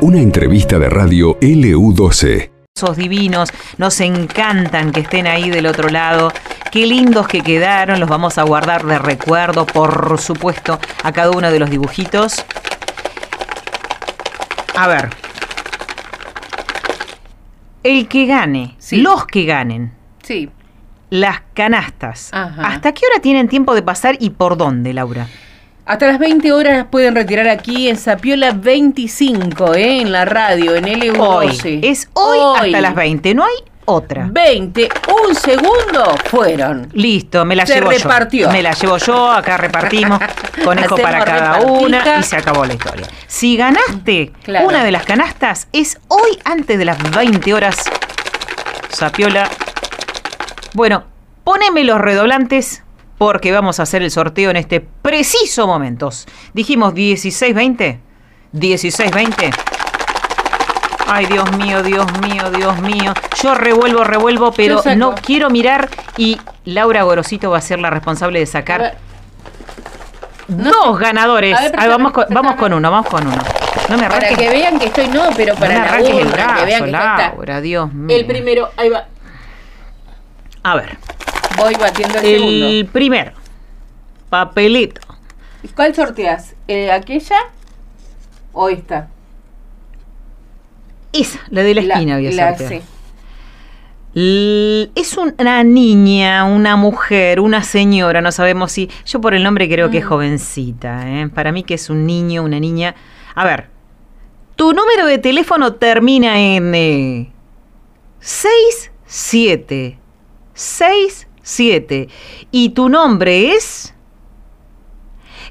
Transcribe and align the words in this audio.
Una 0.00 0.18
entrevista 0.20 0.78
de 0.78 0.88
radio 0.90 1.38
LU12. 1.40 2.50
Sos 2.74 2.96
divinos, 2.96 3.50
nos 3.78 4.00
encantan 4.00 4.90
que 4.92 5.00
estén 5.00 5.26
ahí 5.26 5.50
del 5.50 5.66
otro 5.66 5.88
lado. 5.88 6.32
Qué 6.72 6.86
lindos 6.86 7.28
que 7.28 7.42
quedaron, 7.42 8.00
los 8.00 8.08
vamos 8.08 8.38
a 8.38 8.42
guardar 8.42 8.84
de 8.84 8.98
recuerdo, 8.98 9.64
por 9.66 10.18
supuesto, 10.18 10.78
a 11.04 11.12
cada 11.12 11.30
uno 11.30 11.50
de 11.52 11.58
los 11.60 11.70
dibujitos. 11.70 12.44
A 14.74 14.88
ver. 14.88 15.10
El 17.84 18.08
que 18.08 18.26
gane, 18.26 18.74
Sí. 18.78 18.96
los 18.96 19.26
que 19.26 19.44
ganen, 19.44 19.92
Sí. 20.22 20.50
las 21.10 21.42
canastas. 21.54 22.30
Ajá. 22.32 22.62
¿Hasta 22.68 22.92
qué 22.92 23.02
hora 23.10 23.20
tienen 23.20 23.48
tiempo 23.48 23.74
de 23.74 23.82
pasar 23.82 24.16
y 24.18 24.30
por 24.30 24.56
dónde, 24.56 24.94
Laura? 24.94 25.28
Hasta 25.84 26.06
las 26.06 26.18
20 26.20 26.52
horas 26.52 26.76
las 26.76 26.86
pueden 26.86 27.14
retirar 27.14 27.48
aquí 27.48 27.88
en 27.88 27.96
Sapiola 27.96 28.52
25, 28.52 29.74
¿eh? 29.74 30.00
en 30.00 30.12
la 30.12 30.24
radio, 30.24 30.76
en 30.76 30.84
L12. 30.84 31.18
Hoy. 31.18 31.80
Es 31.82 32.08
hoy, 32.12 32.66
hasta 32.68 32.80
las 32.80 32.94
20, 32.94 33.34
no 33.34 33.44
hay 33.44 33.52
otra. 33.84 34.28
20, 34.30 34.88
un 35.28 35.34
segundo 35.34 36.14
fueron. 36.26 36.88
Listo, 36.92 37.44
me 37.44 37.56
la 37.56 37.66
Se 37.66 37.74
llevo 37.74 37.90
repartió. 37.90 38.46
yo. 38.46 38.52
Me 38.52 38.62
la 38.62 38.72
llevo 38.74 38.96
yo, 38.98 39.32
acá 39.32 39.56
repartimos, 39.56 40.20
conejo 40.64 40.94
Hacemos 40.94 41.00
para 41.00 41.24
cada 41.24 41.58
repartija. 41.58 41.80
una 41.82 42.18
y 42.20 42.22
se 42.22 42.36
acabó 42.36 42.64
la 42.64 42.74
historia. 42.74 43.06
Si 43.26 43.56
ganaste 43.56 44.30
Claro. 44.44 44.68
una 44.68 44.84
de 44.84 44.92
las 44.92 45.04
canastas, 45.04 45.66
es 45.72 45.98
hoy 46.06 46.38
antes 46.44 46.78
de 46.78 46.84
las 46.84 47.10
20 47.10 47.54
horas. 47.54 47.76
Sapiola. 48.90 49.50
Bueno, 50.74 51.04
poneme 51.42 51.82
los 51.82 52.00
redoblantes 52.00 52.81
porque 53.22 53.52
vamos 53.52 53.78
a 53.78 53.84
hacer 53.84 54.02
el 54.02 54.10
sorteo 54.10 54.50
en 54.50 54.56
este 54.56 54.80
preciso 54.80 55.68
momento. 55.68 56.10
Dijimos 56.54 56.92
16-20. 56.92 58.00
16-20. 58.52 59.54
Ay, 61.06 61.26
Dios 61.26 61.52
mío, 61.52 61.84
Dios 61.84 62.04
mío, 62.18 62.50
Dios 62.50 62.80
mío. 62.80 63.14
Yo 63.40 63.54
revuelvo, 63.54 64.02
revuelvo, 64.02 64.50
pero 64.50 64.82
no 64.96 65.14
quiero 65.14 65.50
mirar 65.50 65.88
y 66.16 66.36
Laura 66.64 67.04
Gorosito 67.04 67.48
va 67.52 67.58
a 67.58 67.60
ser 67.60 67.78
la 67.78 67.90
responsable 67.90 68.40
de 68.40 68.46
sacar 68.46 68.96
dos 70.48 70.98
ganadores. 70.98 71.56
Ver, 71.60 71.74
Ay, 71.78 71.88
vamos, 71.88 72.10
con, 72.10 72.24
vamos 72.28 72.56
con 72.56 72.72
uno, 72.72 72.90
vamos 72.90 73.06
con 73.06 73.24
uno. 73.24 73.42
No 73.88 73.98
me 73.98 74.02
para 74.02 74.16
arranques, 74.16 74.36
que 74.36 74.48
vean 74.50 74.80
que 74.80 74.86
estoy, 74.86 75.06
no, 75.06 75.28
pero 75.36 75.54
no 75.54 75.60
para 75.60 75.74
la 75.74 75.98
el 76.00 76.26
brazo, 76.26 76.56
que 76.56 76.64
vean 76.64 76.80
que 76.80 76.90
está. 76.90 77.16
Laura, 77.18 77.60
Dios 77.60 77.94
mío. 77.94 78.16
El 78.16 78.26
primero, 78.26 78.70
ahí 78.76 78.88
va. 78.88 79.06
A 80.64 80.74
ver, 80.74 80.98
Voy 81.62 81.74
batiendo 81.74 82.18
el, 82.18 82.24
el 82.26 82.40
segundo. 82.40 82.92
primero. 82.92 83.32
Papelito. 84.28 85.00
¿Cuál 85.76 85.94
sorteas? 85.94 86.54
¿Eh, 86.68 86.90
¿Aquella 86.90 87.36
o 88.52 88.68
esta? 88.68 89.08
Esa, 91.12 91.38
la 91.50 91.62
de 91.62 91.74
la 91.74 91.80
esquina 91.82 92.16
voy 92.16 92.26
a 92.28 92.32
sortear. 92.56 92.82
Es 94.14 95.16
una 95.16 95.62
niña, 95.64 96.44
una 96.44 96.76
mujer, 96.76 97.40
una 97.40 97.62
señora, 97.62 98.20
no 98.20 98.30
sabemos 98.32 98.72
si. 98.72 98.90
Yo 99.06 99.20
por 99.20 99.34
el 99.34 99.42
nombre 99.42 99.68
creo 99.68 99.88
que 99.90 99.98
es 99.98 100.04
Mm. 100.04 100.08
jovencita. 100.08 101.08
¿eh? 101.08 101.28
Para 101.28 101.52
mí 101.52 101.62
que 101.62 101.74
es 101.74 101.88
un 101.90 102.06
niño, 102.06 102.42
una 102.42 102.58
niña. 102.60 102.94
A 103.34 103.44
ver, 103.44 103.68
tu 104.56 104.72
número 104.72 105.06
de 105.06 105.18
teléfono 105.18 105.74
termina 105.74 106.38
en 106.40 106.74
eh, 106.74 107.30
67. 108.20 109.98
67. 111.42 112.08
Y 112.50 112.70
tu 112.70 112.88
nombre 112.88 113.52
es. 113.52 113.94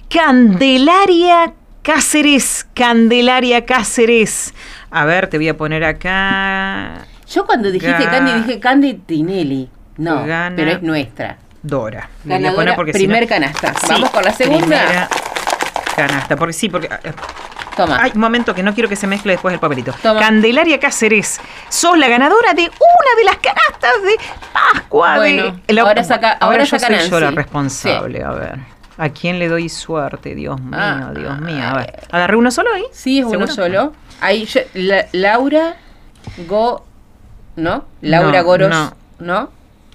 Candelaria 0.09 1.53
Cáceres. 1.81 2.67
Candelaria 2.73 3.65
Cáceres. 3.65 4.53
A 4.89 5.05
ver, 5.05 5.27
te 5.27 5.37
voy 5.37 5.49
a 5.49 5.57
poner 5.57 5.83
acá. 5.83 7.05
Yo 7.29 7.45
cuando 7.45 7.71
dijiste 7.71 7.95
Ga- 8.05 8.09
Candy 8.11 8.33
dije 8.41 8.59
Candy 8.59 8.93
Tinelli. 8.95 9.69
No, 9.97 10.25
Gana- 10.25 10.55
pero 10.55 10.71
es 10.71 10.81
nuestra. 10.81 11.37
Dora. 11.63 12.09
Ganadora, 12.25 12.75
porque 12.75 12.91
si 12.93 12.99
primer 12.99 13.23
no- 13.23 13.29
canasta. 13.29 13.73
Sí, 13.73 13.87
Vamos 13.89 14.09
con 14.09 14.23
la 14.23 14.33
segunda. 14.33 15.07
canasta. 15.95 16.35
Porque 16.35 16.53
sí, 16.53 16.69
porque. 16.69 16.87
eh, 16.87 17.13
Toma. 17.77 17.99
Ay, 18.01 18.11
un 18.15 18.19
momento 18.19 18.53
que 18.53 18.63
no 18.63 18.73
quiero 18.73 18.89
que 18.89 18.97
se 18.97 19.07
mezcle 19.07 19.31
después 19.31 19.53
el 19.53 19.59
papelito. 19.59 19.93
Toma. 20.03 20.19
Candelaria 20.19 20.77
Cáceres. 20.79 21.39
Sos 21.69 21.97
la 21.97 22.09
ganadora 22.09 22.53
de 22.53 22.63
una 22.63 23.15
de 23.17 23.23
las 23.23 23.37
canastas 23.37 23.93
de 24.03 24.17
Pascua. 24.73 25.15
Bueno, 25.17 25.59
de, 25.67 25.79
ahora 25.79 26.03
saca- 26.03 26.33
ahora 26.33 26.63
yo 26.63 26.77
saca 26.79 26.99
soy 27.01 27.09
yo 27.09 27.19
la 27.19 27.31
responsable. 27.31 28.23
A 28.23 28.31
ver. 28.31 28.59
¿A 28.97 29.09
quién 29.09 29.39
le 29.39 29.47
doy 29.47 29.67
suerte? 29.69 30.35
Dios 30.35 30.59
mío, 30.61 30.77
Ah, 30.79 31.11
Dios 31.15 31.39
mío. 31.39 31.63
A 31.65 31.73
ver. 31.77 31.99
¿Agarré 32.11 32.35
uno 32.35 32.51
solo 32.51 32.69
ahí? 32.73 32.83
sí, 32.91 33.19
es 33.19 33.25
uno 33.25 33.47
solo. 33.47 33.93
Ahí 34.19 34.45
yo- 34.45 34.61
la- 34.73 35.05
Laura 35.13 35.75
Go. 36.47 36.85
¿No? 37.55 37.85
Laura 38.01 38.39
No, 38.39 38.45
Goros. 38.45 38.69
no. 38.69 38.93
¿No? 39.19 39.49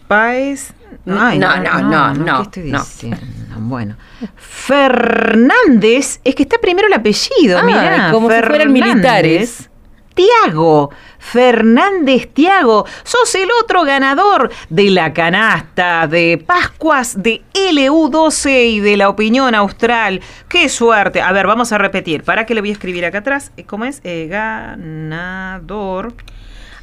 Paez. 0.08 0.72
No, 1.04 1.20
Ay, 1.20 1.38
no, 1.38 1.56
no, 1.58 1.80
no, 1.82 2.14
no, 2.14 2.36
¿Qué 2.36 2.42
estoy 2.42 2.62
diciendo? 2.72 3.16
Bueno. 3.58 3.96
Fernández, 4.36 6.20
es 6.24 6.34
que 6.34 6.42
está 6.42 6.58
primero 6.58 6.86
el 6.88 6.92
apellido, 6.94 7.58
Ah, 7.58 7.62
mira. 7.62 8.08
como 8.12 8.30
si 8.30 8.40
fueran 8.42 8.72
militares. 8.72 9.68
Tiago, 10.14 10.90
Fernández 11.30 12.28
Tiago, 12.32 12.86
sos 13.02 13.34
el 13.34 13.48
otro 13.62 13.82
ganador 13.84 14.50
de 14.70 14.90
la 14.90 15.12
canasta 15.12 16.06
de 16.06 16.42
Pascuas 16.46 17.20
de 17.20 17.42
LU12 17.52 18.70
y 18.70 18.80
de 18.80 18.96
la 18.96 19.08
opinión 19.08 19.54
austral. 19.54 20.20
¡Qué 20.48 20.68
suerte! 20.68 21.20
A 21.20 21.32
ver, 21.32 21.46
vamos 21.46 21.72
a 21.72 21.78
repetir. 21.78 22.22
¿Para 22.22 22.46
qué 22.46 22.54
le 22.54 22.60
voy 22.60 22.70
a 22.70 22.72
escribir 22.74 23.04
acá 23.04 23.18
atrás? 23.18 23.50
¿Cómo 23.66 23.84
es? 23.86 24.00
Eh, 24.04 24.28
ganador. 24.30 26.14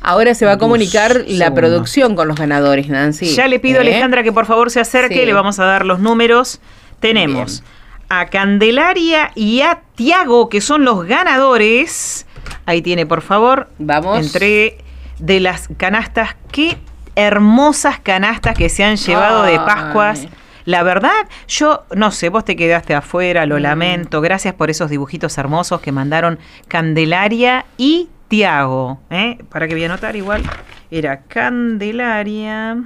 Ahora 0.02 0.36
se 0.36 0.46
va 0.46 0.54
a 0.54 0.58
comunicar 0.58 1.14
Dos, 1.20 1.30
la 1.30 1.54
producción 1.54 2.16
con 2.16 2.28
los 2.28 2.38
ganadores, 2.38 2.90
Nancy. 2.90 3.28
Ya 3.34 3.48
le 3.48 3.60
pido 3.60 3.80
a 3.80 3.84
¿Eh? 3.84 3.88
Alejandra 3.88 4.24
que 4.24 4.34
por 4.34 4.46
favor 4.46 4.70
se 4.70 4.82
acerque, 4.82 5.22
Sí. 5.22 5.26
le 5.26 5.32
vamos 5.34 5.58
a 5.60 5.66
dar 5.66 5.86
los 5.86 6.00
números. 6.00 6.60
Tenemos 7.00 7.64
a 8.10 8.26
Candelaria 8.28 9.32
y 9.36 9.62
a 9.62 9.80
Tiago, 9.96 10.50
que 10.50 10.60
son 10.60 10.84
los 10.84 11.06
ganadores. 11.06 12.28
Ahí 12.66 12.82
tiene, 12.82 13.06
por 13.06 13.22
favor. 13.22 13.68
Vamos. 13.80 14.20
Entre 14.26 14.78
de 15.20 15.40
las 15.40 15.68
canastas. 15.78 16.36
Qué 16.52 16.78
hermosas 17.16 18.00
canastas 18.00 18.58
que 18.58 18.70
se 18.70 18.84
han 18.84 18.96
llevado 18.98 19.44
de. 19.44 19.58
Pascuas. 19.58 20.28
La 20.66 20.82
verdad, 20.82 21.12
yo 21.48 21.84
no 21.94 22.12
sé, 22.12 22.30
vos 22.30 22.46
te 22.46 22.56
quedaste 22.56 22.96
afuera, 22.96 23.46
Mm. 23.46 23.50
lo 23.50 23.60
lamento. 23.60 24.22
Gracias 24.22 24.54
por 24.54 24.70
esos 24.70 24.90
dibujitos 24.90 25.38
hermosos 25.38 25.82
que 25.82 25.92
mandaron 25.92 26.40
Candelaria 26.70 27.66
y 27.78 28.08
Tiago. 28.30 29.00
¿eh? 29.10 29.40
Para 29.50 29.68
que 29.68 29.74
voy 29.76 29.84
a 29.84 29.88
anotar 29.88 30.16
igual. 30.16 30.42
Era 30.90 31.22
Candelaria 31.24 32.78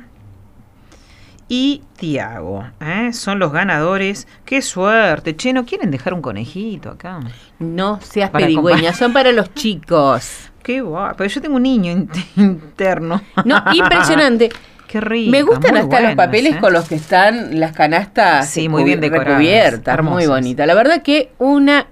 y 1.50 1.82
Tiago. 1.98 2.66
¿eh? 2.82 3.12
Son 3.14 3.40
los 3.40 3.52
ganadores. 3.52 4.28
Qué 4.46 4.62
suerte. 4.62 5.36
Che, 5.36 5.54
¿no 5.54 5.66
quieren 5.66 5.92
dejar 5.92 6.14
un 6.14 6.22
conejito 6.22 6.90
acá? 6.92 7.20
No 7.60 8.00
seas 8.02 8.30
Para 8.30 8.46
pedigüeña, 8.46 8.94
son 8.94 9.14
para 9.14 9.32
los 9.32 9.54
chicos. 9.54 10.50
Qué 10.64 10.82
guay. 10.82 11.14
Pero 11.18 11.30
yo 11.30 11.42
tengo 11.42 11.56
un 11.56 11.64
niño 11.64 11.92
in- 11.92 12.10
interno. 12.36 13.22
No, 13.46 13.64
impresionante. 13.74 14.50
Qué 14.88 15.02
rico. 15.02 15.32
Me 15.32 15.44
gustan 15.44 15.76
hasta 15.76 16.00
los 16.00 16.16
papeles 16.16 16.56
¿eh? 16.56 16.60
con 16.60 16.72
los 16.72 16.88
que 16.88 16.96
están 16.96 17.60
las 17.60 17.74
canastas 17.74 18.50
Sí, 18.50 18.70
muy 18.70 18.86
bien 18.86 19.02
decoradas, 19.02 19.28
recubiertas, 19.28 20.02
muy 20.04 20.28
bonita. 20.28 20.66
La 20.66 20.76
verdad 20.76 21.02
que 21.02 21.32
una 21.40 21.88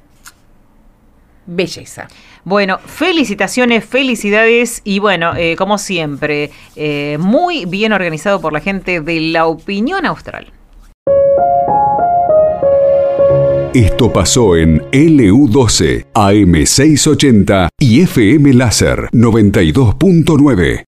belleza. 1.46 2.08
Bueno, 2.46 2.78
felicitaciones, 2.86 3.84
felicidades 3.84 4.82
y 4.84 5.00
bueno, 5.00 5.36
eh, 5.36 5.56
como 5.58 5.80
siempre, 5.80 6.52
eh, 6.76 7.18
muy 7.20 7.66
bien 7.66 7.92
organizado 7.92 8.40
por 8.40 8.54
la 8.54 8.60
gente 8.60 9.02
de 9.02 9.20
la 9.20 9.48
opinión 9.48 10.06
austral. 10.06 10.54
Esto 13.74 14.14
pasó 14.14 14.56
en 14.56 14.80
LU12, 14.92 16.06
AM680 16.14 17.70
y 17.78 18.02
FM 18.04 18.54
Láser 18.54 19.10
92.9. 19.12 20.84